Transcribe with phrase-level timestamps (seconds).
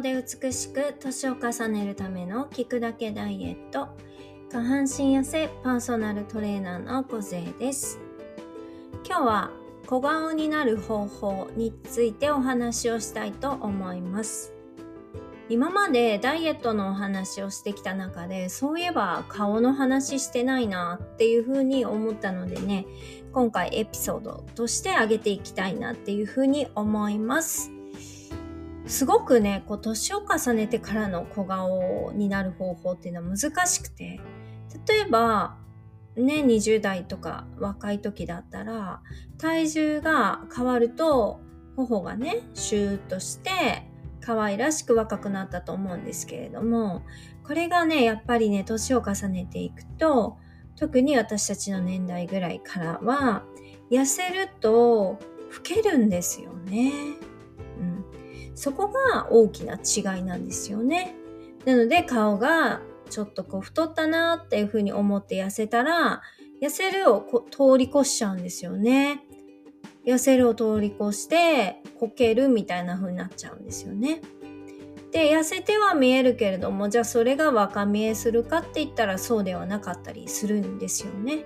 [0.00, 3.88] 康で美しく年を重ねるための聞くだけダイエット。
[4.50, 8.00] 下半身痩せパーソナルトレーナーの小勢です。
[9.06, 9.50] 今日は
[9.86, 14.54] 小顔になる方法についてお話をしたいと思います。
[15.50, 22.86] 今までダイエットのお話をしてきた中でそういえば顔の話してないなっていうふうに思ったのでね
[23.32, 27.72] 今回エピソードとしてあげていきたいなっていうふうに思います。
[28.86, 34.20] すごくね、こう、年を重ねてからの小顔になる方法っていうのは難しくて、
[34.86, 35.56] 例えば、
[36.16, 39.02] ね、20代とか若い時だったら、
[39.38, 41.40] 体重が変わると、
[41.76, 43.86] 頬がね、シューッとして、
[44.20, 47.02] 可愛らしく若くなったと思うんですけれども、
[47.44, 50.38] これがね、やっぱりね、年を重ねていくと、
[50.76, 53.44] 特に私たちの年代ぐらいからは、
[53.90, 55.18] 痩せると
[55.52, 56.92] 老けるんですよね。
[58.54, 61.14] そこが大きな違いなんですよね。
[61.64, 66.22] なので顔がちょっとこう太ったなっていうふうに思って痩せたら、
[66.62, 69.22] 痩せるを通り越しちゃうんですよね。
[70.06, 74.22] 痩せるを通り越してこけるみたいな風になっちゃうんですよね。
[75.12, 81.44] で、痩せては見えるけれども、じゃあそれが若見えするかって言ったらそうではなかったりするんですよね。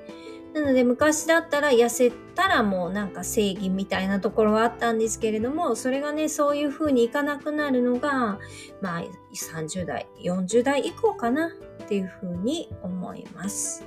[0.55, 8.38] なので昔だったら痩せたらもうなんか正義みたいなところはあったんですけれども、それがね、そういう風にいかなくなるのが、
[8.80, 13.84] まあ30代、40代以降かなっていう風に思います。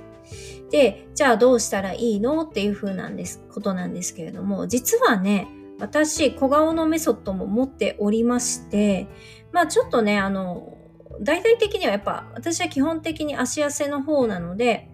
[0.70, 5.48] で、じゃあどうしたらいいのっていう風なんです、ことなんですけれども、実はね、
[5.80, 9.06] 私、小顔のメソッドも持っておりまして、
[9.52, 10.76] まあちょっとね、あの、
[11.22, 14.90] 大々的にはやっぱ私は基本的に足痩せの方なので、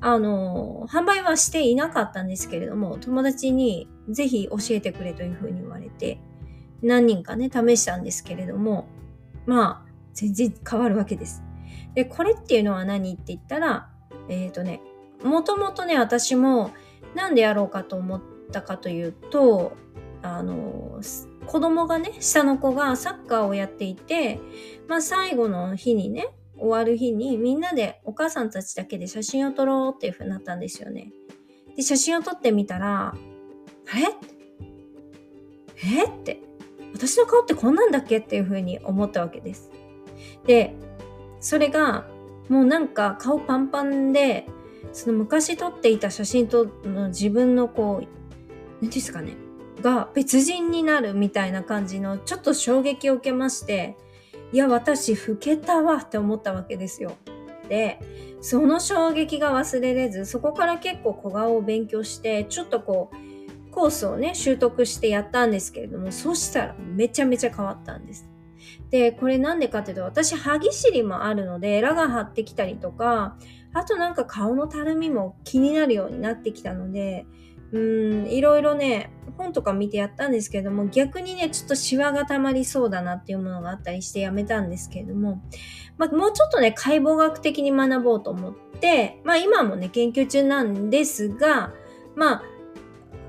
[0.00, 6.20] あの、販売はしていなかったんですけれども、友達にぜひ教えてくれというふうに言われて、
[6.82, 8.88] 何人かね、試したんですけれども、
[9.46, 11.42] まあ、全然変わるわけです。
[11.94, 13.90] で、これっていうのは何って言ったら、
[14.28, 14.80] えっ、ー、とね、
[15.22, 16.70] もともとね、私も
[17.14, 18.22] なんでやろうかと思っ
[18.52, 19.72] たかというと、
[20.22, 21.00] あの、
[21.46, 24.40] 子供がね、下の子がサッカーをやっていて、
[24.88, 26.28] まあ最後の日にね、
[26.60, 31.12] 終わる日にみんなでお母さんたちだけで写真を撮ろうっていう風になったんですよね。
[31.76, 33.14] で、写真を撮ってみたら、
[33.92, 34.02] あれ
[35.82, 36.04] え？
[36.04, 36.42] って、
[36.92, 39.70] 私の顔ってこんなんだっけっていう風に思ったわけです。
[40.46, 40.74] で、
[41.40, 42.06] それが、
[42.48, 44.46] もうなんか顔パンパンで、
[44.92, 48.06] その昔撮っていた写真との自分のこう、
[48.82, 49.34] 何ですかね、
[49.80, 53.96] が別人になるみたいな感じのちょっと衝撃を受けまして、
[54.52, 57.12] いや、私、老けたわって思ったわけですよ。
[57.68, 58.00] で、
[58.40, 68.28] その衝撃が忘れれず、そこから結構小顔を勉強して、ちょっとこう、コースをね、習得してやったんですけれども、そしたらめちゃめちゃ変わったんです。
[68.90, 73.36] で、これなんでかっていうと、私、歯ぎしりもあるので、エラが張ってきたりとか、
[73.72, 77.26] あとなんか顔のたるみも気になるようになってきたので、
[77.72, 79.10] うん、いろいろね、
[79.40, 85.42] 本とか見てやったんですけども、逆にね、ちょっとシワが溜まりそうだなっていうものがあったりしてやめたんですけれども、
[85.96, 91.72] まあ、もうちょっとね、解剖学的に学ぼうと思って、まあ今もね、研究中なんですが、
[92.16, 92.42] まあ、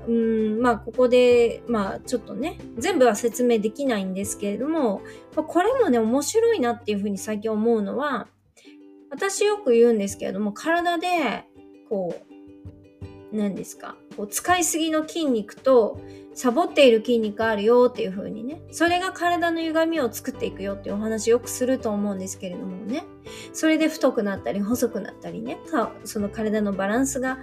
[0.06, 5.02] うん、まあここで、まあちょっとね、全部は説明できないんですけれども、
[5.36, 8.28] まあ、これもね、面白いなっていうふうに最近思うのは、
[9.10, 11.44] 私よく言うんですけれども、体で、
[11.88, 12.31] こう、
[13.32, 13.96] 何ですか？
[14.16, 16.00] こう使いすぎの筋肉と
[16.34, 23.04] サボっている筋肉あるよっていう風にねそれが体の歪みを作っていくよっていうお話よくすると思うんですけれどもね
[23.52, 25.58] それで太くなったり細くなったりね
[26.04, 27.38] その体のバランスが、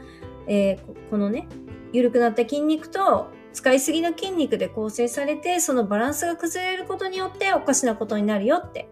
[0.47, 1.47] えー、このね
[1.91, 8.89] 緩くなった筋肉と使いすぎの筋肉で構成されてそのバランスが崩れることによっておかしなことになるよって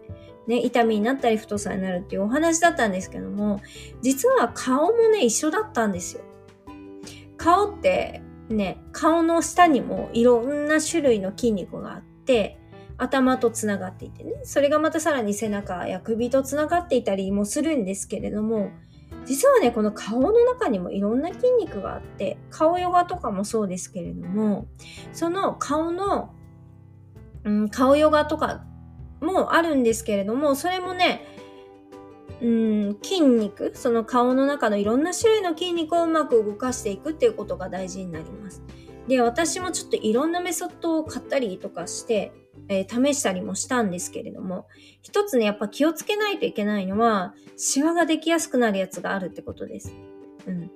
[0.48, 3.60] ね、痛みになったり太さになるっていうお話だったんですけども、
[4.00, 6.22] 実は顔もね、一緒だったんですよ。
[7.38, 12.58] 顔ってね、顔の下にもいろんな種類の筋肉があって、
[12.96, 18.70] 頭とつながっていてね、それがまたさらに背中や首とつながっていたりもするんですけれども、
[19.24, 24.66] 実はね、この顔の中にもいろんな筋肉があって、顔ヨガとかもそうですけれども、
[25.12, 26.34] その顔の、
[27.44, 28.64] うん、顔ヨガとか
[29.20, 31.22] もあるんですけれども、それもね、
[32.40, 38.62] うん、筋肉、その顔の中のいろんな種類の筋肉をうまく動かしていくっていうことが大事になります。
[39.08, 42.32] で、私もちょっといろんなメソッドを買ったりとかして、
[42.68, 44.66] えー、試したりもしたんですけれども、
[45.02, 49.94] 一つね、やっぱ気をつけないといけないのは、シワができやすくなるやつがあるってことです。
[50.46, 50.70] うん。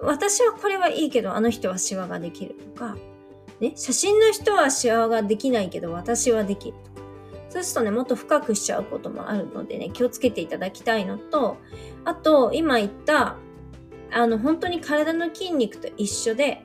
[0.00, 2.96] 私はこれはいいけど、あの人はシワができるとか、
[3.60, 6.74] ね、写真の人はシワができないけど、私はできる。
[7.62, 11.56] そそうすとね、もっと深くしちゃうこともあるのでね、気をつけていただきたいのと、
[12.04, 13.36] あと、今言った、
[14.10, 16.62] あの、本当に体の筋肉と一緒で、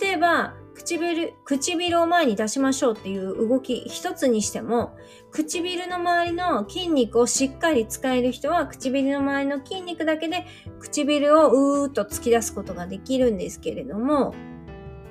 [0.00, 4.96] 例えば、唇、唇を前に出しましょうっていう動き一つにしても、
[5.30, 10.46] 唇の周りの筋肉をしっかり使える人は、唇の周りの筋肉だけで
[10.80, 14.34] 唇をうーっと突き出すことができるんですけれども、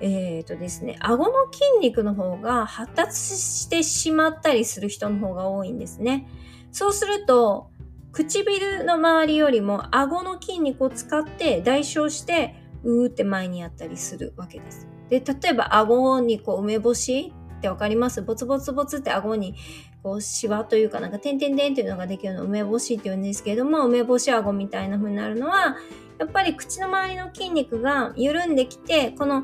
[0.01, 6.27] えっ、ー、とですね、顎の筋肉の方が発達してしまったりする人の方が多いんですね。
[6.71, 7.69] そうすると、
[8.11, 14.87] 唇の周りよりも顎の筋肉を使って代償して、うーって前にやったりするわけです。
[15.09, 18.21] で、例えば顎にこう梅干しってわかります？
[18.21, 19.55] ボツボツボツって顎に
[20.01, 25.77] こうシワというかなんか点々点っていうのができるの梅干しって言うんですけれども、梅干し顎みたいな風になるのは、
[26.17, 29.43] やっぱり口の周りの筋肉が緩んできて、この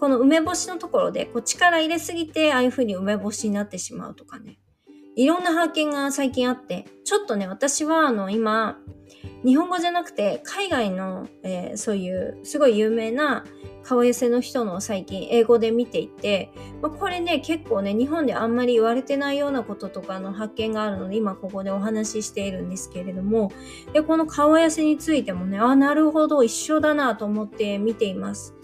[0.00, 4.58] この梅干しのところでこう力入れすぎてああいう風に梅干しになってしまうとかね。
[5.16, 8.78] いろんな発見が最近あって、ちょっとね、私はあの今、
[9.44, 13.44] 日本語じゃなくて海外の、えー、そういうすごい有名な
[13.82, 16.50] 顔寄せの人の最近英語で見ていて、
[16.82, 23.50] まあ、これね結構ね日本であんまり言われてないようなこととかの発見があるので今ここでお話ししているんですけれども
[23.94, 28.54] でこの顔寄せについてもねあなるほど一緒だなと思って見ています。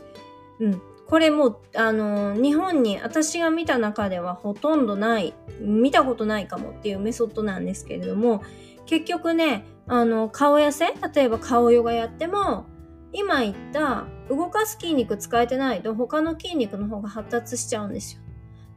[0.60, 8.42] うん、これもあの日本に私が見た中ではほとんどない見たことないかもっていうメソッドなんですけれども
[8.86, 12.66] 結局ねあの、顔痩せ例えば顔ヨガやっても、
[13.12, 18.20] 今言った動かす筋肉使えてないと他の筋肉の方が発達しちゃうんですよ。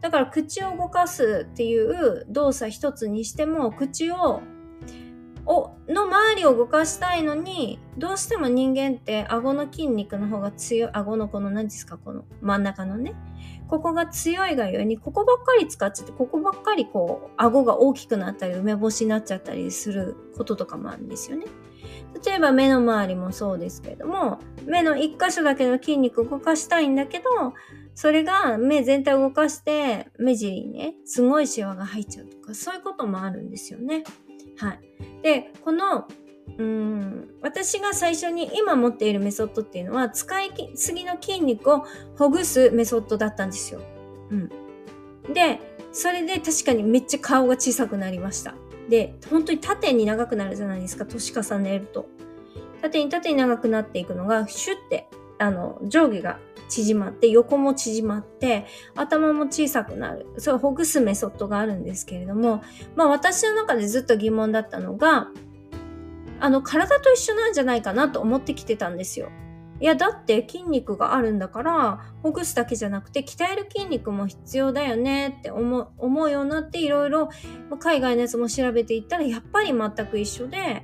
[0.02, 4.42] だから口を動かすっていう動作一つにしても、口を、
[5.50, 13.16] を、の周りを動かしたいのに、どうしても人間って顎の筋肉の方が強い、顎のこの何ですか、この真ん中のね。
[13.68, 21.48] ここが強いがゆえに、ここばっかり使っちゃって、ここばっかりこう、顎が大きくなったり、梅干しになっちゃったりすることとかもあるんですよね。
[22.24, 27.54] 例えば目の周りもそうですけれども、目の一箇所だけの筋肉を動かしたいんだけど、
[27.96, 34.04] それが目全体を動かして、目尻にね、すごいシワが入っちゃうとか、そういうこともあるんですよね。
[34.60, 34.80] はい。
[35.24, 36.08] で、この
[36.58, 41.86] うーん私が最初に今持っているメソッドっていうのは使いすぎの筋肉を
[42.18, 43.82] ほぐすメソッドだったんですよ。
[44.30, 44.50] うん、
[45.34, 45.60] で
[45.92, 48.56] それで確かにめっちゃ顔が小さくなりました。
[48.90, 52.08] で本当に縦に長くなるじゃないですか年重ねると。
[52.82, 55.08] 縦に縦に長くなっていくのがシュッて
[55.38, 56.40] あの上下が
[56.70, 62.64] 縮まって横も縮まって頭も小さくなるそうほぐすメソッドがあるんですけれども
[62.96, 65.30] まあ私の中でずっと疑問だったのが
[66.40, 69.30] あの、体と一緒なんじゃないかなと思ってきてたんですよ。
[69.82, 77.30] いや、だって筋肉があるんだから、ほぐすだけじゃなくて、鍛える筋肉も必要だよねって思う思うようになって、いろいろ
[77.80, 80.82] 海外のやつも調べていったら、やっぱり全く一緒で、やっ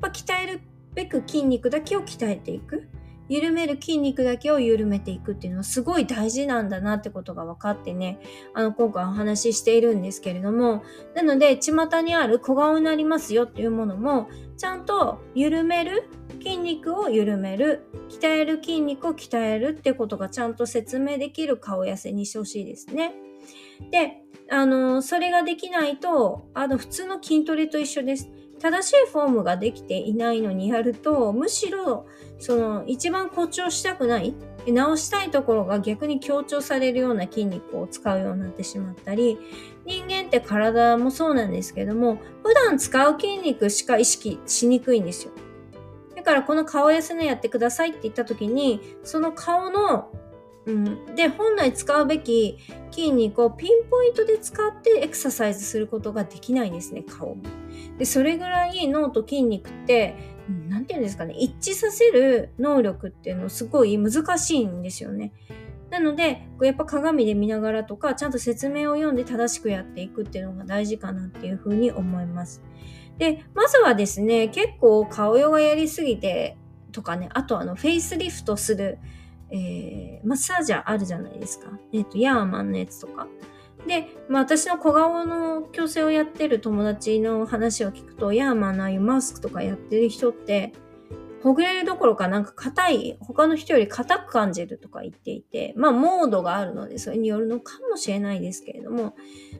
[0.00, 0.60] ぱ鍛える
[0.94, 2.88] べく筋肉だけを鍛えていく。
[3.28, 8.20] 緩める筋肉だけを緩めていくっていうのはすごい大事なんだなってことが分かってね、
[8.52, 10.82] あの、今回お話ししているんですけれども、
[11.14, 16.08] なので、巷にある小顔になりますよっていうものも、ちゃんと緩める
[16.42, 23.14] 筋肉を緩める、鍛える筋肉を鍛えるってことがちゃんと説明できる顔痩せにしてほしいですね。
[23.90, 28.30] で、あの、それができないと、あの、普通の筋トレと一緒です。
[28.64, 32.06] 正しいフォームができていないのにやると、むしろ、
[32.38, 34.34] その、一番誇張したくない、
[34.66, 39.36] 直したいところが逆に強調されるような筋肉を使うようになってしまったり、
[39.84, 45.32] 人間って体もそうなんですけども、普段使う筋肉しか意識しにくいんですよ。
[46.16, 50.08] だからこの顔痩せのやってくださいって言った時に、その顔の
[50.66, 52.58] うん、で本来使うべき
[52.90, 57.42] 筋肉をピンポイントで使ってエクササイズすることができないんですね顔も。
[57.98, 60.16] でそれぐらい脳と筋肉って
[60.68, 65.32] 何て言うんですかね一致させる能力っていうのすごい難しいんですよね。
[65.90, 72.62] なのでやっぱ鏡で見ながらとかちゃんと説明を読んで正しくやっていくっていうのが大事かなっていうふうに思います。
[73.18, 76.56] でまずはですね結構顔ヨガやりすぎて
[76.90, 78.98] とかねあとあのフェイスリフトする
[79.50, 81.70] えー、マッサージャーあるじゃないですか。
[81.92, 83.26] えっ、ー、と、ヤーマンのやつとか。
[83.86, 90.72] で、まあ私の小顔の矯正をやってる友達の話を聞くと、ヤーマンのああいうマスクとかやってる人って、
[91.42, 99.14] ほぐれるどころかなんか硬い、他の人より硬く感じるとか言っていて、まあモードがあるのでそれによるのかもしれないですけれども、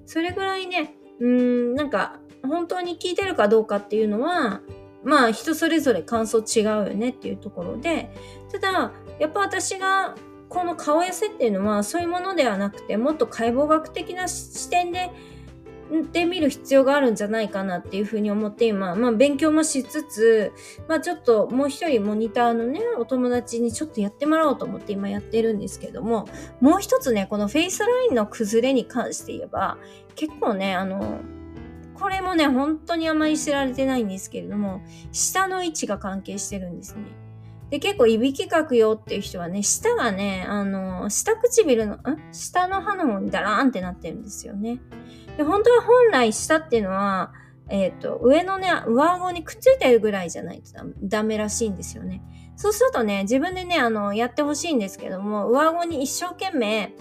[0.06, 4.62] それぐらいね、うん、なんか本当に効いてるかどうかっていうのは、
[5.04, 8.10] まあ人それぞれ感想違うよねっていうところで、
[8.50, 10.14] ただ、やっぱ私が
[10.48, 15.10] この顔痩せっていうのはそういうものではなくてもっと解剖学的な視点で
[16.12, 20.52] で見る必要があるんじゃないかなっていうふうに思って今、まあ勉強もしつつ、
[20.88, 26.26] まあちょっともう一人モニターのね、お友達にちょっとやってもらおうと思って今やってるんですけども、
[26.60, 29.76] もう一つね、このフェイスラインの崩れに関して言えば、
[30.14, 31.20] 結構ね、あの、
[31.94, 34.82] これもね、本当にあまり知られてないんですけれども、
[35.12, 37.02] 下の位置が関係してるんですね。
[37.70, 42.00] で、結構いびきかくよっていう人はね、舌がね、あの、下唇の、ん？
[42.32, 44.80] 下の歯の方にダラーンってなってるんですよね。
[45.36, 47.32] で、本当は本来舌っていうのは、
[47.68, 50.72] えっ、ー、と、上のね、上顎にくっついてるぐらいじゃないと
[51.02, 52.22] ダメらしいんですよね。
[52.56, 56.92] そうするとね、自分でね、あの、やってほしいんですけども、上顎に一生懸命、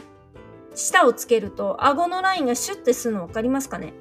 [0.74, 3.94] 舌をつけると、顎のラインがシュッてするの分かりますかね？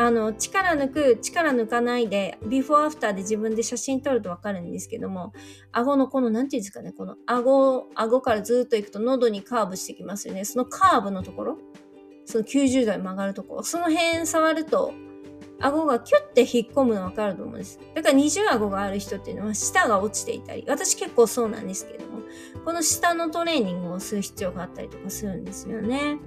[0.00, 5.32] あの、力抜く、力抜かないで、ビフォーアフターで自分で写真撮るとわかるんですけども、
[5.72, 10.44] 顎のこの、なんていうんですかね、この顎、顎からずっと行くと喉にカーブしてきますよね。
[10.44, 11.58] そのカーブのところ、
[12.26, 14.92] その90度に曲がるところ、その辺触ると、
[15.58, 17.80] 顎がキュッて引っ込むのわかると思うんです。
[17.96, 22.20] だから二重顎がある人っていうのは舌が落ちていたり、私結構そうなんですけども、
[22.64, 26.18] この下のトレーニングをする必要があったりとかするんですよね。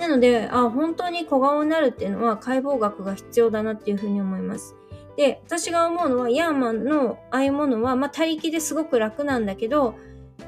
[0.00, 4.74] なので、あ、本当に小顔になるっていうのは解剖学が必要だなっていうふうに思います。
[5.16, 9.94] で、私が思うのは、ヤーマンのああいうものは、まあ、他力ですごく楽なんだけど、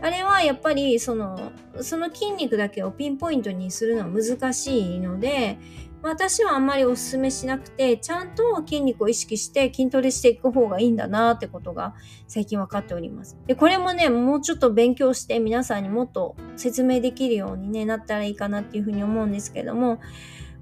[0.03, 5.59] あれはやっぱりその、その筋肉だけをピンポイントにするのは難しいので、
[6.03, 11.95] 私はあんまりお勧めしなくて、ちゃんと筋肉を意識して筋トレしていく方がいいんだなってことが
[12.27, 13.39] 最近分かっております。
[13.47, 20.01] で、これもね、もうちょっと勉強して皆さんにもっと説明できるように、ね、なったらいいかなっていうふうに思うんですけども、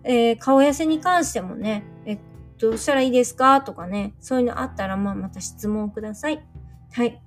[0.05, 2.19] えー、顔痩せに関してもね、え
[2.59, 6.47] どうしたらいいですかとかね、そういうのあったら、まあ、また質問ください。
[6.93, 7.23] はい。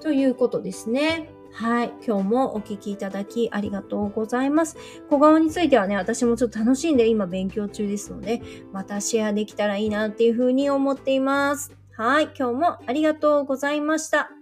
[0.00, 1.30] ということですね。
[1.56, 1.92] はい。
[2.06, 4.76] 今日もお聞きいただきありがとうございます。
[5.08, 8.42] 小顔についてはね、私もちょっと楽しんで今勉強中ですので、
[8.74, 11.72] またシェアできたらいいなっていうふうに思っています。
[11.92, 12.24] はい。
[12.38, 14.35] 今日もありがとうございました。